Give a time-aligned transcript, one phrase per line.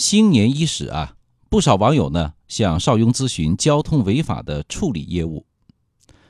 [0.00, 1.14] 新年伊始啊，
[1.50, 5.44] 不少网友呢向邵雍咨询交通违法的处理业务。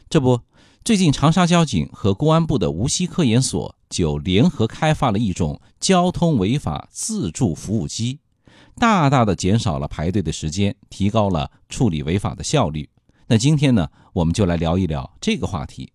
[0.09, 0.41] 这不，
[0.85, 8.19] 最近长沙交警和公安部的无锡科研所就联合开发了一种交通违法自助服务机，
[8.75, 12.91] 大大的减少了排队的时间，提高了处理违法的效率。
[13.29, 15.93] 那今天呢，我们就来聊一聊这个话题。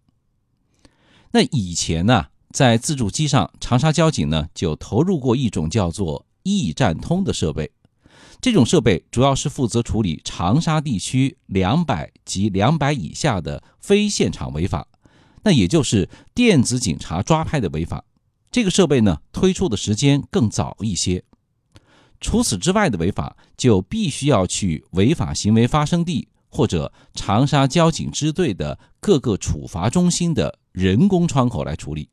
[1.31, 6.24] 那以前呢，在自助机上，长沙交警呢就投入过一种叫做。
[6.45, 7.71] 驿站通的设备，
[8.39, 14.87] 这种设备主要是负责处理长沙地区两百及两百以下的非现场违法，
[15.43, 18.05] 那也就是电子警察抓拍的违法。
[18.51, 21.23] 这个设备呢，推出的时间更早一些。
[22.21, 32.09] 除此之外的违法，就必须要去违法行为发生地或者长沙交警支队的各个处罚中心的人工窗口来处理。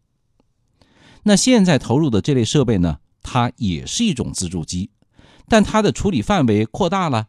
[1.22, 2.98] 那现在投入的这类设备呢？
[3.22, 4.90] 它也是一种自助机，
[5.48, 7.28] 但它的处理范围扩大了。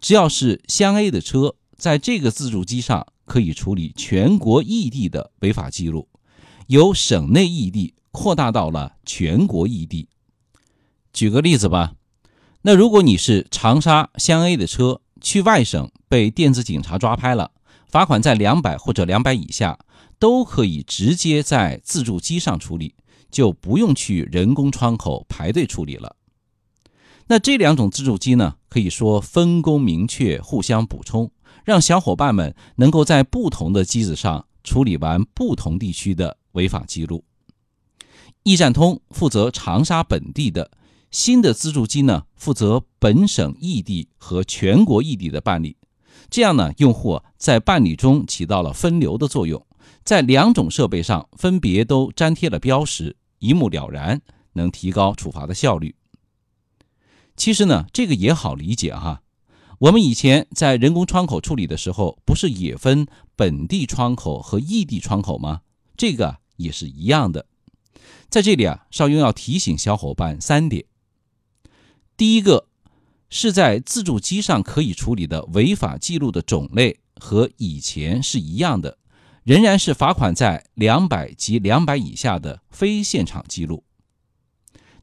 [0.00, 6.08] 只要是湘 A 的车，在这个自助机上可以处理全国异地的违法记录，
[6.68, 10.08] 由省内异地扩大到了全国异地。
[11.12, 11.94] 举个例子吧，
[12.62, 17.52] 那如果你是长沙湘 A 的车，去外省被电子警察抓拍了，
[17.86, 19.78] 罚款在两百或者两百以下，
[20.18, 22.94] 都可以直接在自助机上处理。
[23.30, 26.16] 就不用去人工窗口排队处理了。
[27.26, 31.30] 那这两种自助机呢，可以说分工明确，互相补充，
[31.64, 37.24] 让小伙伴们能够在不同的机子上处理完不同地区的违法记录。
[38.42, 40.72] 驿站通负责长沙本地的，
[41.10, 45.76] 新的自助机呢负责本省异地和全国异地的办理。
[46.28, 49.64] 这样呢，用户在办理中起到了分流的作用，
[50.02, 53.16] 在两种设备上分别都粘贴了标识。
[53.40, 55.96] 一目了然，能提高处罚的效率。
[57.36, 59.22] 其实呢，这个也好理解哈。
[59.80, 65.62] 我们以前在人工窗口处理的时候，不是也分本地窗口和异地窗口吗？
[65.96, 67.46] 这个也是一样的。
[68.28, 70.84] 在这里啊，邵雍要提醒小伙伴三点：
[72.16, 72.68] 第一个，
[73.30, 78.98] 是在自助机上可以处理的违法记录的种类和以前是一样的。
[79.44, 83.84] 仍然是罚款在两百及两百以下的非现场记录。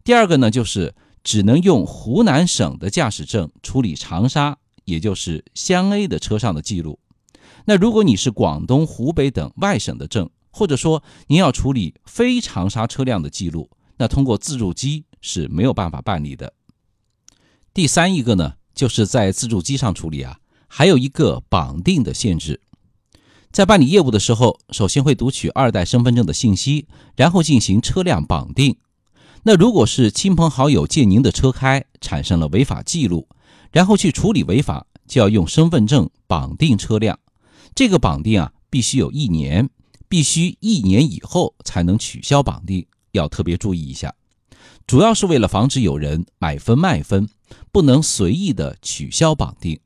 [0.04, 7.00] 第二个呢，就是只能用湖南省的驾驶证处理长沙，也就是湘 A 的车上的记录。
[7.66, 16.54] 那如果你是广东、湖北等外省的证，或者说您要处理非长沙车辆的记录，那通过自助机是没有办法办理的。
[17.74, 22.62] 第三一个呢，就是在自助机上处理啊，还有一个绑定的限制。
[23.58, 26.86] 在办理业务的时候，首先会读取二代身份证的信息，
[27.16, 28.78] 然后进行车辆绑定。
[29.42, 33.28] 那如果是亲朋好友借您的车开，产生了违法记录，
[33.72, 37.18] 然后去处理违法，就要用身份证绑定车辆。
[37.74, 39.68] 这个绑定啊，必须有一年，
[40.08, 44.14] 必须一年以后才能取消绑定，要特别注意一下。
[44.86, 47.28] 主要是为了防止有人买分卖分，
[47.72, 49.80] 不能随意的取消绑定。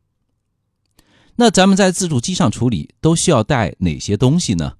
[1.41, 4.73] 那咱们在自助机上处理都需要带哪些东西呢？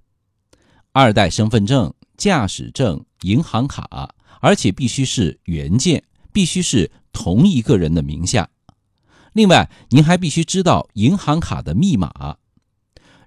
[0.92, 8.48] 二代身份证、驾驶证、银行卡，而且必须是原件，必须是同一个人的名下。
[9.34, 12.38] 另外，您还必须知道银行卡的密码。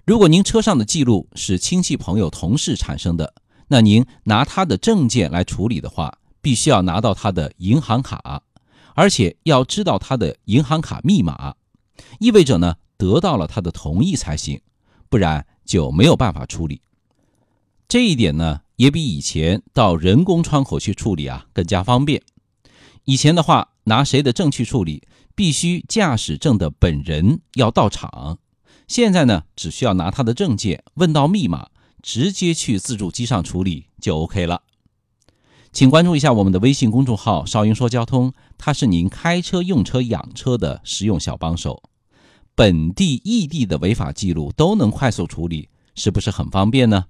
[0.05, 3.33] 如果您车上的记录是亲戚、朋友、同事产生的，
[3.67, 8.43] 那您拿他的证件来处理的话，必须要拿到他的银行卡，
[8.93, 11.55] 而且要知道他的银行卡密码，
[12.19, 12.77] 意味着呢。
[12.97, 14.61] 得到了他的同意才行，
[15.09, 16.81] 不然就没有办法处理。
[17.87, 22.21] 这一点呢，也比以前到人工窗口去处理啊更加方便。
[23.03, 28.39] 以前的话，拿谁的证去处理，必须驾驶证的本人要到场。
[28.87, 31.69] 现在呢，只需要拿他的证件，问到密码，
[32.01, 34.63] 直接去自助机上处理就 OK 了。
[35.71, 41.83] 请关注一下我们的微信公众号“少云说交通”，它是您开车、用车、养车的实用小帮手。
[42.55, 47.05] 本地、异地的违法记录都能快速处理，是不是很方便呢？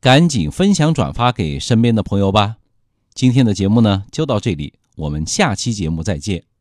[0.00, 2.56] 赶紧分享转发给身边的朋友吧！
[3.14, 6.53] 今天的节目呢就到这里，我们下期节目再见。